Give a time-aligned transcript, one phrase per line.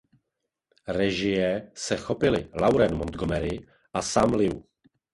[0.87, 3.59] Režie se chopili Lauren Montgomery
[3.93, 4.65] a Sam Liu.